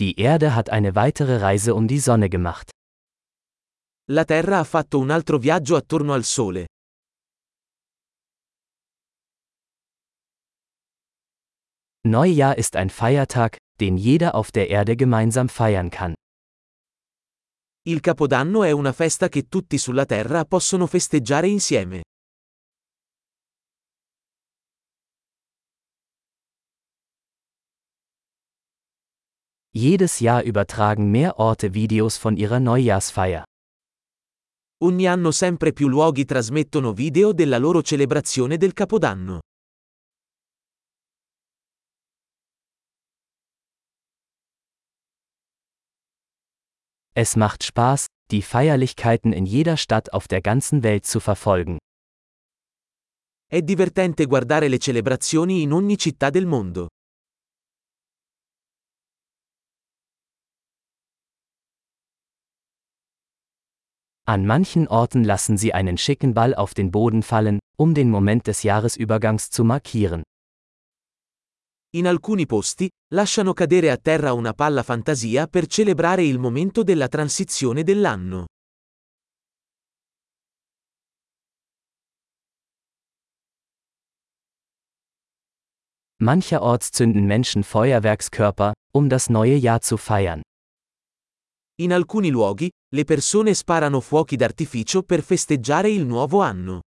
[0.00, 2.70] Die Erde hat eine weitere Reise um die Sonne gemacht.
[4.10, 6.66] La Terra ha fatto un altro viaggio attorno al Sole.
[12.06, 16.14] Neujahr ist ein Feiertag, den jeder auf der Erde gemeinsam feiern kann.
[17.86, 22.02] Il Capodanno è una festa che tutti sulla Terra possono festeggiare insieme.
[29.76, 33.42] Jedes Jahr übertragen mehr Orte Videos von ihrer Neujahrsfeier.
[34.84, 39.40] Ogni anno sempre più luoghi trasmettono video della loro celebrazione del Capodanno.
[47.12, 51.78] Es macht Spaß, die Feierlichkeiten in jeder Stadt auf der ganzen Welt zu verfolgen.
[53.50, 56.86] È divertente guardare le celebrazioni in ogni città del mondo.
[64.26, 68.46] An manchen Orten lassen sie einen schicken Ball auf den Boden fallen, um den Moment
[68.46, 70.22] des Jahresübergangs zu markieren.
[71.94, 77.08] In alcuni posti, lasciano cadere a terra una palla fantasia per celebrare il momento della
[77.08, 78.46] transizione dell'anno.
[86.22, 90.40] Mancherorts zünden Menschen Feuerwerkskörper, um das neue Jahr zu feiern.
[91.80, 96.82] In alcuni luoghi, le persone sparano fuochi d'artificio per festeggiare il nuovo anno.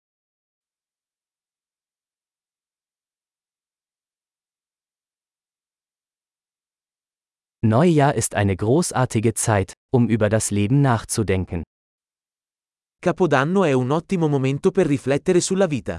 [7.64, 11.62] Neujahr ist eine großartige Zeit, um über das Leben nachzudenken.
[13.00, 15.98] Capodanno è un ottimo momento per riflettere sulla vita.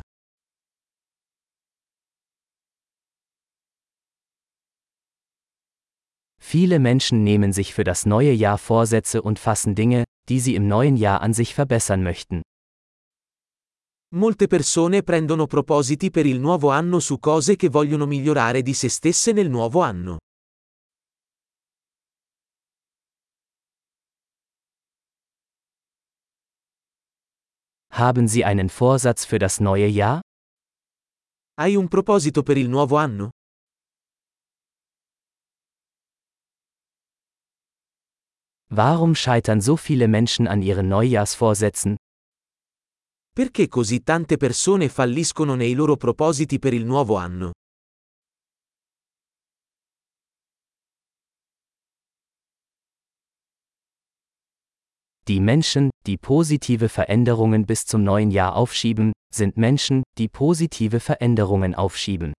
[6.57, 10.69] Viele Menschen nehmen sich für das neue Jahr Vorsätze und fassen Dinge, die sie im
[10.69, 12.43] neuen Jahr an sich verbessern möchten.
[14.13, 18.87] Molte persone prendono propositi per il nuovo anno su cose che vogliono migliorare di se
[18.87, 20.17] stesse nel nuovo anno.
[27.91, 30.21] Haben Sie einen Vorsatz für das neue Jahr?
[31.59, 33.31] Hai un proposito per il nuovo anno?
[38.77, 41.95] Warum scheitern so viele Menschen an ihren Neujahrsvorsätzen?
[43.33, 47.53] Perché così tante persone falliscono nei loro propositi per il nuovo anno?
[55.29, 61.75] Die Menschen, die positive Veränderungen bis zum neuen Jahr aufschieben, sind Menschen, die positive Veränderungen
[61.75, 62.33] aufschieben.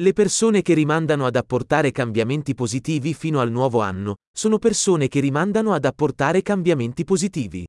[0.00, 5.18] Le persone che rimandano ad apportare cambiamenti positivi fino al nuovo anno, sono persone che
[5.18, 7.66] rimandano ad apportare cambiamenti positivi.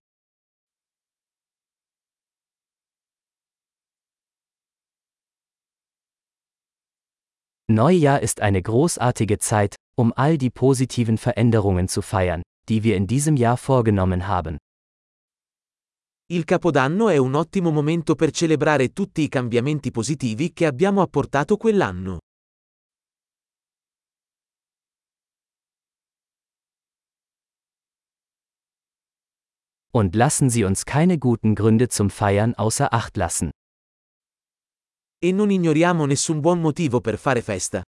[7.72, 13.08] Neujahr ist eine großartige Zeit, um all die positiven Veränderungen zu feiern, die wir in
[13.08, 14.58] diesem Jahr vorgenommen haben.
[16.32, 21.58] Il Capodanno è un ottimo momento per celebrare tutti i cambiamenti positivi che abbiamo apportato
[21.58, 22.20] quell'anno.
[29.92, 33.50] Und lassen Sie uns keine guten Gründe zum Feiern außer Acht lassen.
[35.18, 37.82] E non ignoriamo nessun buon motivo per fare festa.